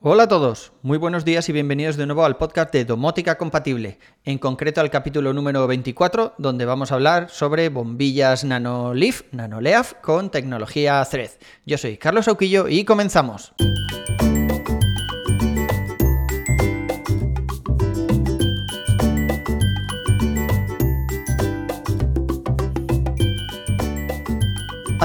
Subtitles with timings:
[0.00, 3.98] Hola a todos, muy buenos días y bienvenidos de nuevo al podcast de Domótica Compatible,
[4.24, 10.30] en concreto al capítulo número 24, donde vamos a hablar sobre bombillas NanoLeaf, NanoLeaf con
[10.30, 11.32] tecnología Thread.
[11.66, 13.52] Yo soy Carlos Auquillo y comenzamos.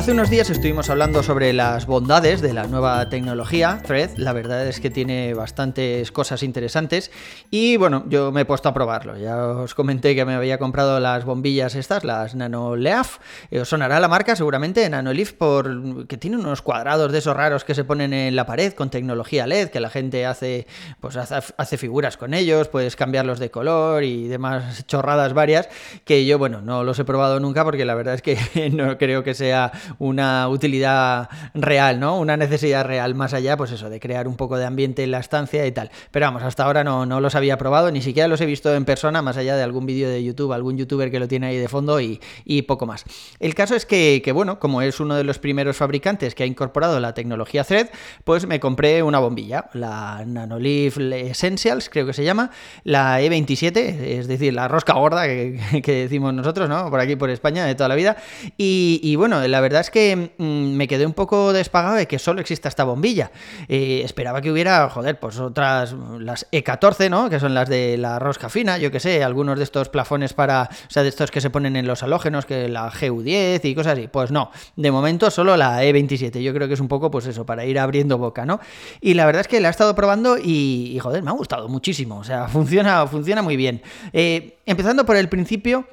[0.04, 4.18] Hace unos días estuvimos hablando sobre las bondades de la nueva tecnología Thread.
[4.18, 7.09] La verdad es que tiene bastantes cosas interesantes
[7.50, 9.18] y bueno, yo me he puesto a probarlo.
[9.18, 13.19] Ya os comenté que me había comprado las bombillas estas, las NanoLeaf.
[13.50, 17.64] Eh, os sonará la marca seguramente, NanoLeaf, por que tiene unos cuadrados de esos raros
[17.64, 20.67] que se ponen en la pared con tecnología LED, que la gente hace,
[21.00, 25.70] pues hace, figuras con ellos, puedes cambiarlos de color y demás chorradas varias,
[26.04, 29.23] que yo, bueno, no los he probado nunca porque la verdad es que no creo
[29.23, 32.17] que sea una utilidad real, ¿no?
[32.20, 35.20] Una necesidad real más allá, pues eso, de crear un poco de ambiente en la
[35.20, 35.92] estancia y tal.
[36.11, 38.86] Pero vamos, hasta ahora no, no los había probado, ni siquiera los he visto en
[38.86, 41.67] persona, más allá de algún vídeo de YouTube, algún youtuber que lo tiene ahí de
[41.67, 42.20] fondo y,
[42.67, 43.04] poco más.
[43.40, 47.00] El caso es que, bueno, como es uno de los primeros fabricantes que ha incorporado
[47.00, 47.89] la tecnología Thread,
[48.23, 52.52] pues me compré una bombilla, la Nanoleaf Essentials, creo que se llama,
[52.84, 56.89] la E27, es decir, la rosca gorda que, decimos nosotros, ¿no?
[56.89, 58.17] Por aquí, por España, de toda la vida.
[58.58, 62.17] Y, y bueno, la verdad es que mm, me quedé un poco despagado de que
[62.17, 63.31] solo exista esta bombilla.
[63.67, 67.30] Eh, esperaba que hubiera, joder, pues otras, las E14, ¿no?
[67.30, 70.70] Que son las de la rosca fina, yo que sé, algunos de estos plafones para,
[70.72, 73.94] o sea, de estos que se ponen en los halógenos, que la GU10 y cosas
[73.94, 74.08] así.
[74.08, 76.42] Pues no, de momento solo la E27.
[76.42, 78.59] Yo creo que es un poco, pues eso, para ir abriendo boca, ¿no?
[79.02, 82.17] Y la verdad es que la he estado probando y, joder, me ha gustado muchísimo.
[82.17, 83.81] O sea, funciona, funciona muy bien.
[84.14, 85.86] Eh, empezando por el principio,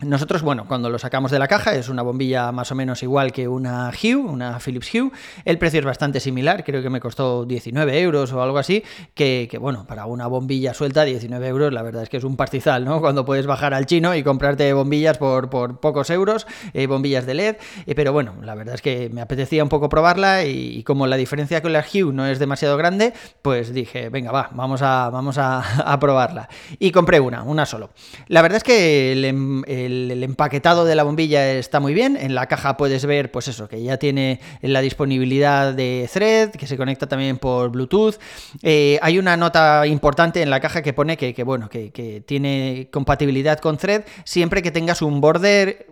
[0.00, 3.32] nosotros, bueno, cuando lo sacamos de la caja, es una bombilla más o menos igual
[3.32, 5.10] que una Hue, una Philips Hue.
[5.44, 9.48] El precio es bastante similar, creo que me costó 19 euros o algo así, que,
[9.60, 13.00] bueno, para una bombilla suelta, 19 euros, la verdad es que es un pastizal, ¿no?
[13.00, 17.34] Cuando puedes bajar al chino y comprarte bombillas por, por pocos euros, eh, bombillas de
[17.34, 17.56] LED,
[17.86, 21.16] eh, pero bueno, la verdad es que me apetecía un poco probarla y, como la
[21.16, 25.38] diferencia con la Hue no es demasiado grande, pues dije, venga, va, vamos a, vamos
[25.38, 26.48] a, probarla.
[26.78, 27.90] Y compré una, una solo.
[28.28, 32.16] La verdad es que el em, el, empaquetado de la bombilla está muy bien.
[32.16, 36.66] En la caja puedes ver, pues eso, que ya tiene la disponibilidad de Thread, que
[36.66, 38.16] se conecta también por Bluetooth.
[38.62, 43.58] Eh, hay una nota importante en la caja que pone que, bueno, que, tiene compatibilidad
[43.58, 45.86] con Thread siempre que tengas un border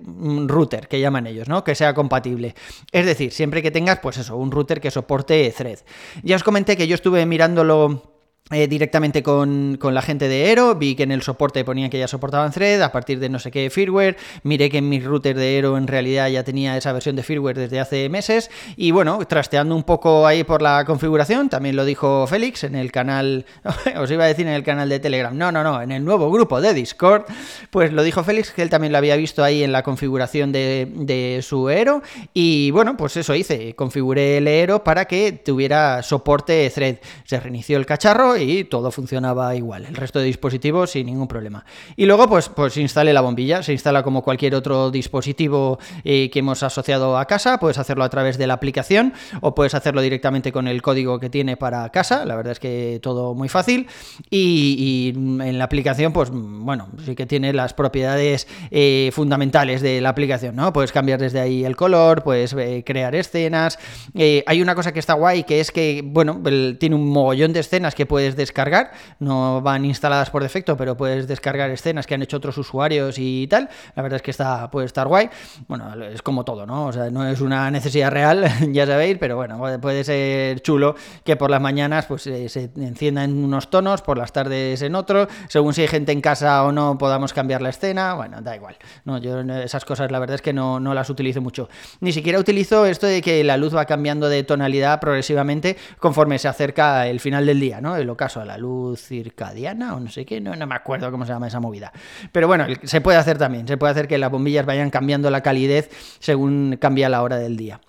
[0.47, 1.65] router, que llaman ellos, ¿no?
[1.65, 2.55] Que sea compatible.
[2.93, 5.79] Es decir, siempre que tengas, pues eso, un router que soporte Thread.
[6.23, 8.16] Ya os comenté que yo estuve mirándolo
[8.53, 12.07] eh, directamente con, la gente de Aero, vi que en el soporte ponían que ya
[12.07, 15.57] soportaban Thread a partir de no sé qué firmware, miré que en mi router de
[15.57, 18.49] Aero en realidad ya tenía esa versión de firmware desde hace meses.
[18.77, 22.93] Y bueno, trasteando un poco ahí por la configuración, también lo dijo Félix en el
[22.93, 23.47] canal,
[23.99, 26.31] os iba a decir en el canal de Telegram, no, no, no, en el nuevo
[26.31, 27.25] grupo de Discord,
[27.71, 30.87] pues lo dijo Félix que él también lo había visto ahí en la configuración de,
[30.95, 32.01] de su Aero
[32.33, 37.77] y bueno, pues eso hice, configuré el Aero para que tuviera soporte Thread, se reinició
[37.79, 41.65] el cacharro y todo funcionaba igual, el resto de dispositivos sin ningún problema.
[41.97, 46.41] Y luego pues, pues instalé la bombilla, se instala como cualquier otro dispositivo eh, que
[46.41, 50.53] hemos asociado a casa, puedes hacerlo a través de la aplicación o puedes hacerlo directamente
[50.53, 53.87] con el código que tiene para casa, la verdad es que todo muy fácil
[54.31, 60.11] y, en la aplicación pues bueno, sí que tiene las propiedades eh, fundamentales de la
[60.11, 60.73] aplicación, ¿no?
[60.73, 63.79] Puedes cambiar desde ahí el color, puedes eh, crear escenas,
[64.15, 66.41] hay una cosa que está guay que es que, bueno,
[66.79, 71.29] tiene un mogollón de escenas que puedes descargar, no van instaladas por defecto, pero puedes
[71.29, 73.69] descargar escenas que han hecho otros usuarios y tal.
[73.95, 75.31] La verdad es que está, puede estar guay.
[75.69, 76.87] Bueno, es como todo, ¿no?
[76.87, 81.37] O sea, no es una necesidad real, ya sabéis, pero bueno, puede ser chulo que
[81.37, 85.29] por las mañanas pues eh, se encienda en unos tonos, por las tardes en otro,
[85.49, 88.77] según si hay gente en casa o no podamos cambiar la escena, bueno, da igual.
[89.05, 91.69] No, yo esas cosas la verdad es que no, no las utilizo mucho.
[92.01, 96.49] Ni siquiera utilizo esto de que la luz va cambiando de tonalidad progresivamente conforme se
[96.49, 97.97] acerca el final del día, ¿no?
[98.17, 101.33] Caso a la luz circadiana o no sé qué, no, no me acuerdo cómo se
[101.33, 101.93] llama esa movida.
[102.33, 105.43] Pero bueno, se puede hacer también, se puede hacer que las bombillas vayan cambiando la
[105.43, 107.81] calidez según cambia la hora del día.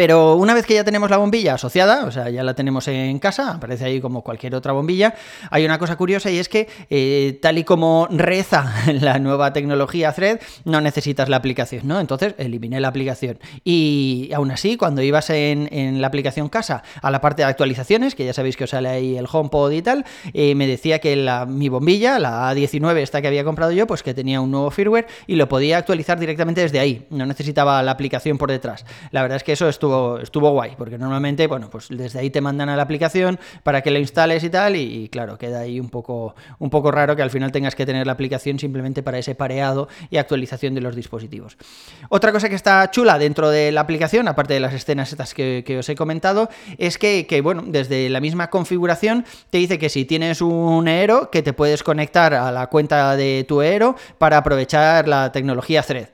[0.00, 3.18] Pero una vez que ya tenemos la bombilla asociada, o sea, ya la tenemos en
[3.18, 5.14] casa, aparece ahí como cualquier otra bombilla,
[5.50, 10.10] hay una cosa curiosa y es que eh, tal y como reza la nueva tecnología
[10.14, 12.00] Thread, no necesitas la aplicación, ¿no?
[12.00, 13.40] Entonces eliminé la aplicación.
[13.62, 18.24] Y aún así, cuando ibas en, la aplicación casa a la parte de actualizaciones, que
[18.24, 21.14] ya sabéis que os sale ahí el HomePod y tal, eh, me decía que
[21.46, 25.08] mi bombilla, la A19, esta que había comprado yo, pues que tenía un nuevo firmware
[25.26, 28.86] y lo podía actualizar directamente desde ahí, no necesitaba la aplicación por detrás.
[29.10, 29.89] La verdad es que eso estuvo,
[30.20, 33.90] estuvo guay, porque normalmente, bueno, pues desde ahí te mandan a la aplicación para que
[33.90, 37.30] la instales y tal, y, claro, queda ahí un poco, un poco raro que al
[37.30, 41.56] final tengas que tener la aplicación simplemente para ese pareado y actualización de los dispositivos.
[42.08, 45.76] Otra cosa que está chula dentro de la aplicación, aparte de las escenas estas que,
[45.78, 46.48] os he comentado,
[46.78, 51.30] es que, que, bueno, desde la misma configuración te dice que si tienes un Aero,
[51.30, 56.08] que te puedes conectar a la cuenta de tu Aero para aprovechar la tecnología Thread.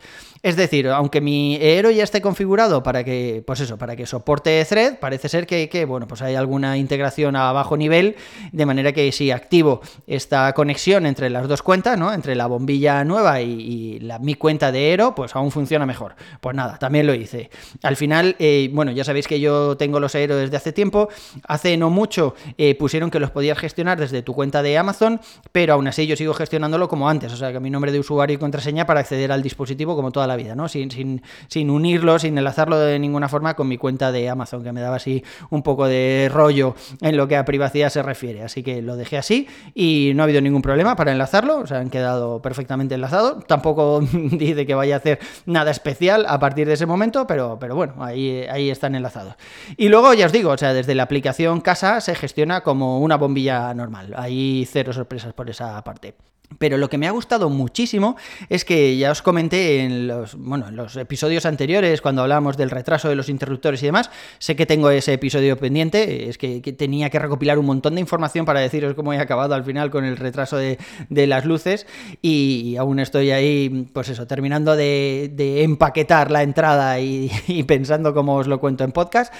[0.46, 4.64] Es decir, aunque mi Aero ya esté configurado para que, pues eso, para que soporte
[4.64, 8.14] Thread, parece ser que, bueno, pues hay alguna integración a bajo nivel,
[8.52, 12.12] de manera que si activo esta conexión entre las dos cuentas, ¿no?
[12.12, 16.14] Entre la bombilla nueva y, la, mi cuenta de Aero, pues aún funciona mejor.
[16.40, 17.50] Pues nada, también lo hice.
[17.82, 21.08] Al final, eh, bueno, ya sabéis que yo tengo los Aero desde hace tiempo.
[21.48, 25.20] Hace no mucho eh, pusieron que los podías gestionar desde tu cuenta de Amazon,
[25.50, 27.32] pero aún así yo sigo gestionándolo como antes.
[27.32, 30.35] O sea, que mi nombre de usuario y contraseña para acceder al dispositivo como toda
[30.36, 30.68] vida, ¿no?
[30.68, 34.72] Sin, sin, sin, unirlo, sin enlazarlo de ninguna forma con mi cuenta de Amazon, que
[34.72, 38.42] me daba así un poco de rollo en lo que a privacidad se refiere.
[38.42, 41.78] Así que lo dejé así y no ha habido ningún problema para enlazarlo, o sea,
[41.78, 43.44] han quedado perfectamente enlazados.
[43.46, 47.74] Tampoco dice que vaya a hacer nada especial a partir de ese momento, pero, pero
[47.74, 49.34] bueno, ahí, ahí están enlazados.
[49.76, 53.16] Y luego ya os digo, o sea, desde la aplicación casa se gestiona como una
[53.16, 54.14] bombilla normal.
[54.16, 56.14] Hay cero sorpresas por esa parte.
[56.58, 58.16] Pero lo que me ha gustado muchísimo
[58.48, 62.70] es que ya os comenté en los, bueno, en los episodios anteriores, cuando hablábamos del
[62.70, 67.10] retraso de los interruptores y demás, sé que tengo ese episodio pendiente, es que, tenía
[67.10, 70.16] que recopilar un montón de información para deciros cómo he acabado al final con el
[70.16, 70.78] retraso de,
[71.10, 71.86] las luces
[72.22, 77.30] y, aún estoy ahí, pues eso, terminando de, empaquetar la entrada y,
[77.66, 79.34] pensando cómo os lo cuento en podcast.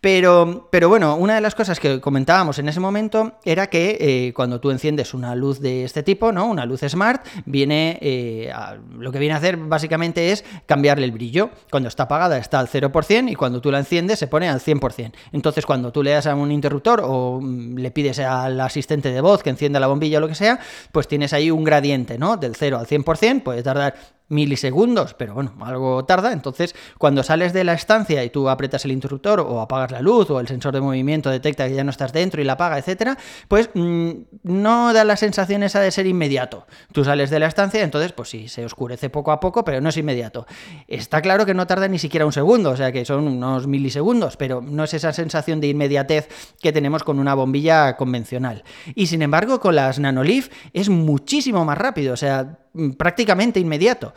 [0.00, 4.32] Pero, pero bueno, una de las cosas que comentábamos en ese momento era que eh,
[4.34, 6.51] cuando tú enciendes una luz de este tipo, ¿no?
[6.52, 8.52] Una luz smart, viene eh,
[8.98, 11.50] lo que viene a hacer básicamente es cambiarle el brillo.
[11.70, 15.12] Cuando está apagada está al 0% y cuando tú la enciendes se pone al 100%.
[15.32, 19.20] Entonces cuando tú le das a un interruptor o mm, le pides al asistente de
[19.20, 20.58] voz que encienda la bombilla o lo que sea,
[20.92, 22.36] pues tienes ahí un gradiente, ¿no?
[22.36, 23.94] Del 0 al 100%, puede tardar
[24.32, 26.32] milisegundos, pero bueno, algo tarda.
[26.32, 30.30] Entonces, cuando sales de la estancia y tú apretas el interruptor o apagas la luz
[30.30, 33.16] o el sensor de movimiento detecta que ya no estás dentro y la apaga, etcétera,
[33.48, 34.10] pues mm,
[34.44, 36.66] no da la sensación esa de ser inmediato.
[36.92, 39.90] Tú sales de la estancia, entonces, pues sí, se oscurece poco a poco, pero no
[39.90, 40.46] es inmediato.
[40.88, 44.36] Está claro que no tarda ni siquiera un segundo, o sea que son unos milisegundos,
[44.36, 46.28] pero no es esa sensación de inmediatez
[46.60, 48.64] que tenemos con una bombilla convencional.
[48.94, 52.58] Y sin embargo, con las Nanolith es muchísimo más rápido, o sea,
[52.96, 54.12] prácticamente inmediato.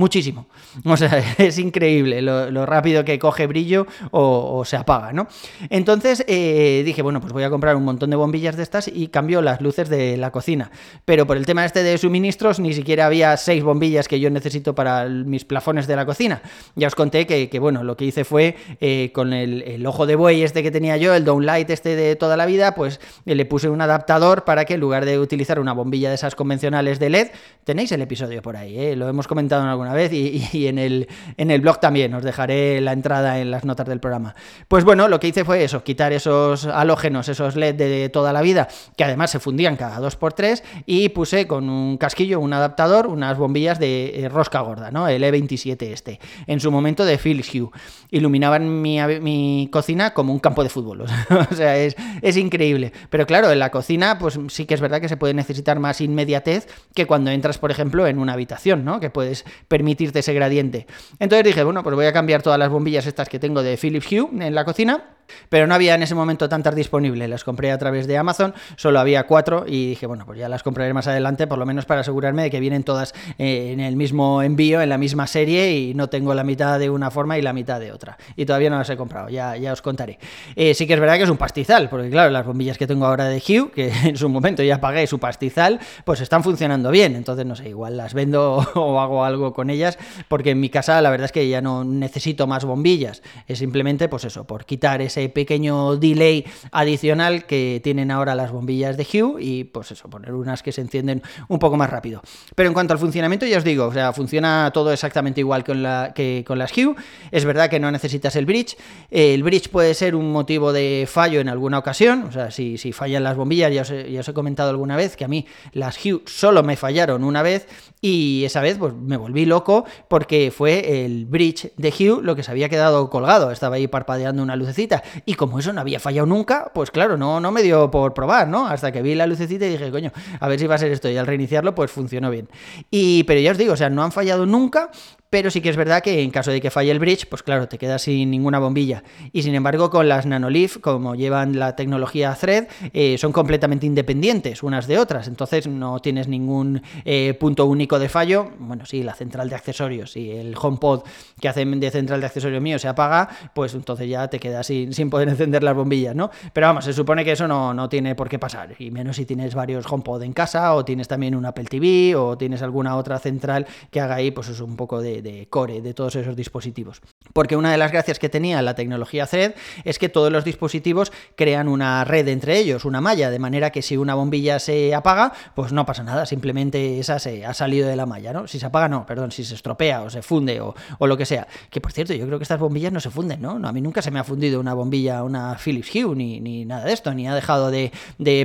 [0.00, 0.46] Muchísimo.
[0.86, 5.28] O sea, es increíble lo, rápido que coge brillo o, se apaga, ¿no?
[5.68, 9.08] Entonces eh, dije, bueno, pues voy a comprar un montón de bombillas de estas y
[9.08, 10.70] cambio las luces de la cocina.
[11.04, 14.74] Pero por el tema este de suministros, ni siquiera había seis bombillas que yo necesito
[14.74, 16.40] para mis plafones de la cocina.
[16.76, 20.42] Ya os conté que, bueno, lo que hice fue eh, con el, ojo de buey
[20.42, 23.82] este que tenía yo, el downlight este de toda la vida, pues le puse un
[23.82, 27.28] adaptador para que en lugar de utilizar una bombilla de esas convencionales de LED,
[27.64, 28.96] tenéis el episodio por ahí, ¿eh?
[28.96, 32.80] lo hemos comentado en alguna vez y, en, el, en el blog también, os dejaré
[32.80, 34.34] la entrada en las notas del programa.
[34.68, 38.42] Pues bueno, lo que hice fue eso, quitar esos halógenos, esos LED de toda la
[38.42, 43.36] vida, que además se fundían cada 2x3, y puse con un casquillo, un adaptador, unas
[43.36, 45.08] bombillas de eh, rosca gorda, ¿no?
[45.08, 47.70] El E27 este, en su momento de Philips Hue.
[48.10, 51.02] Iluminaban mi, mi cocina como un campo de fútbol,
[51.50, 52.92] o sea, es, es increíble.
[53.08, 56.00] Pero claro, en la cocina, pues sí que es verdad que se puede necesitar más
[56.00, 59.00] inmediatez que cuando entras, por ejemplo, en una habitación, ¿no?
[59.00, 60.86] Que puedes permitirte ese gradiente.
[61.18, 64.06] Entonces dije, bueno, pues voy a cambiar todas las bombillas estas que tengo de Philips
[64.10, 65.04] Hue en la cocina
[65.48, 69.00] pero no había en ese momento tantas disponibles, las compré a través de Amazon, solo
[69.00, 72.00] había cuatro y dije, bueno, pues ya las compraré más adelante, por lo menos para
[72.00, 75.94] asegurarme de que vienen todas eh, en el mismo envío, en la misma serie y
[75.94, 78.18] no tengo la mitad de una forma y la mitad de otra.
[78.36, 80.18] Y todavía no las he comprado, ya, ya os contaré.
[80.56, 83.06] Eh, sí que es verdad que es un pastizal, porque claro, las bombillas que tengo
[83.06, 87.16] ahora de Hue, que en su momento ya pagué su pastizal, pues están funcionando bien,
[87.16, 91.00] entonces no sé, igual las vendo o hago algo con ellas, porque en mi casa
[91.00, 95.00] la verdad es que ya no necesito más bombillas, es simplemente pues eso, por quitar
[95.02, 100.32] ese pequeño delay adicional que tienen ahora las bombillas de Hue y pues eso, poner
[100.34, 102.22] unas que se encienden un poco más rápido.
[102.54, 105.74] Pero en cuanto al funcionamiento, ya os digo, o sea, funciona todo exactamente igual que,
[105.74, 106.94] la, que con las Hue.
[107.30, 108.76] Es verdad que no necesitas el bridge.
[109.10, 112.92] El bridge puede ser un motivo de fallo en alguna ocasión, o sea, si, si
[112.92, 116.04] fallan las bombillas, ya os, ya os he comentado alguna vez que a mí las
[116.04, 117.66] Hue solo me fallaron una vez
[118.00, 122.42] y esa vez pues me volví loco porque fue el bridge de Hue lo que
[122.42, 126.26] se había quedado colgado, estaba ahí parpadeando una lucecita y como eso no había fallado
[126.26, 128.66] nunca, pues claro, no, no me dio por probar, ¿no?
[128.66, 131.08] Hasta que vi la lucecita y dije, coño, a ver si va a ser esto
[131.08, 132.48] y al reiniciarlo pues funcionó bien.
[132.90, 134.90] Y pero ya os digo, o sea, no han fallado nunca
[135.30, 137.68] pero sí que es verdad que en caso de que falle el bridge, pues claro,
[137.68, 139.04] te quedas sin ninguna bombilla.
[139.32, 144.62] Y sin embargo, con las Nanolith, como llevan la tecnología Thread, eh, son completamente independientes
[144.62, 148.50] unas de otras, entonces no tienes ningún eh, punto único de fallo.
[148.58, 151.02] Bueno, sí, la central de accesorios y el HomePod
[151.40, 154.92] que hacen de central de accesorios mío se apaga, pues entonces ya te quedas sin,
[154.92, 156.30] sin poder encender las bombillas, ¿no?
[156.52, 159.26] Pero vamos, se supone que eso no, no tiene por qué pasar, y menos si
[159.26, 163.18] tienes varios HomePod en casa, o tienes también un Apple TV, o tienes alguna otra
[163.18, 167.00] central que haga ahí, pues es un poco de, de core de todos esos dispositivos.
[167.32, 169.52] Porque una de las gracias que tenía la tecnología Thread
[169.84, 173.82] es que todos los dispositivos crean una red entre ellos, una malla, de manera que
[173.82, 177.94] si una bombilla se apaga, pues no pasa nada, simplemente esa se ha salido de
[177.94, 178.48] la malla, ¿no?
[178.48, 180.74] Si se apaga, no, perdón, si se estropea o se funde o,
[181.06, 181.46] lo que sea.
[181.70, 183.60] Que por cierto, yo creo que estas bombillas no se funden, ¿no?
[183.62, 186.84] A mí nunca se me ha fundido una bombilla, una Philips Hue, ni, ni nada
[186.84, 187.92] de esto, ni ha dejado de,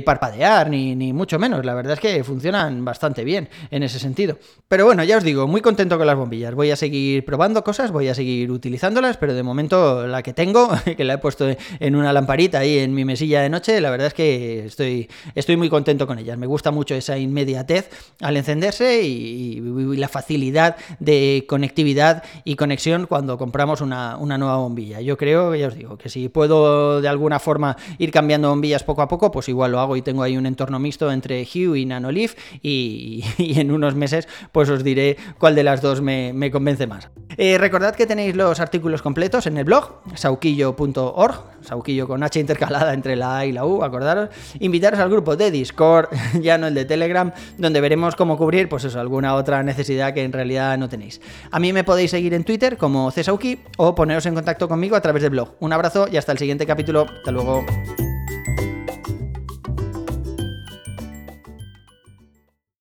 [0.04, 1.64] parpadear, ni, ni mucho menos.
[1.64, 4.38] La verdad es que funcionan bastante bien en ese sentido.
[4.68, 6.54] Pero bueno, ya os digo, muy contento con las bombillas.
[6.54, 10.68] Voy a seguir probando cosas, voy a seguir utilizándolas, pero de momento la que tengo,
[10.96, 11.46] que la he puesto
[11.78, 15.56] en una lamparita ahí en mi mesilla de noche, la verdad es que estoy, estoy
[15.56, 16.36] muy contento con ellas.
[16.36, 17.88] Me gusta mucho esa inmediatez
[18.20, 19.62] al encenderse y,
[19.96, 25.00] la facilidad de conectividad y conexión cuando compramos una, nueva bombilla.
[25.00, 29.02] Yo creo, ya os digo, que si puedo de alguna forma ir cambiando bombillas poco
[29.02, 31.86] a poco, pues igual lo hago y tengo ahí un entorno mixto entre Hue y
[31.86, 37.08] Nanolive y, en unos meses pues os diré cuál de las dos me, convence más.
[37.38, 42.94] Eh, recordad que tenéis los artículos completos en el blog, sauquillo.org, sauquillo con H intercalada
[42.94, 44.30] entre la A y la U, acordaros.
[44.60, 46.08] Invitaros al grupo de Discord,
[46.40, 50.24] ya no el de Telegram, donde veremos cómo cubrir, pues eso, alguna otra necesidad que
[50.24, 51.20] en realidad no tenéis.
[51.50, 55.02] A mí me podéis seguir en Twitter como Cesauki o poneros en contacto conmigo a
[55.02, 55.54] través del blog.
[55.60, 57.04] Un abrazo y hasta el siguiente capítulo.
[57.18, 57.62] Hasta luego.